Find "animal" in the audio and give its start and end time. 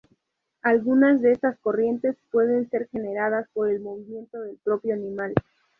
4.95-5.35